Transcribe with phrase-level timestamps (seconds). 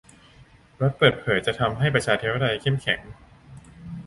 [0.81, 2.99] รัฐเปิดเผยจะทำให้ประชาธิปไตยเข้มแข็ง